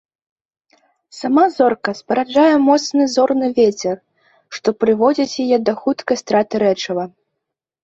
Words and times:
Сама 1.17 1.43
зорка 1.57 1.93
спараджае 1.99 2.55
моцны 2.71 3.03
зорны 3.17 3.51
вецер, 3.59 3.95
што 4.57 4.67
прыводзіць 4.87 5.39
яе 5.47 5.57
да 5.69 5.79
хуткай 5.85 6.23
страты 6.25 6.55
рэчыва. 6.67 7.03